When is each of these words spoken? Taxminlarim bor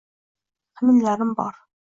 Taxminlarim 0.73 1.37
bor 1.43 1.63